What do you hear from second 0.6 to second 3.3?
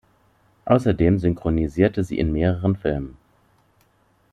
Außerdem synchronisierte sie in mehreren Filmen.